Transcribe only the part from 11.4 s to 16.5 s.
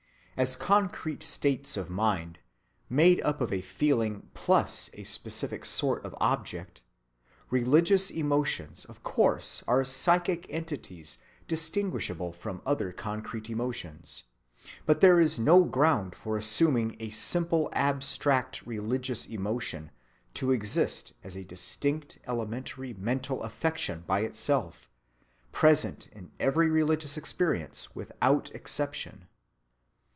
distinguishable from other concrete emotions; but there is no ground for